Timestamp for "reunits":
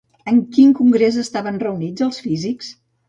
1.65-2.07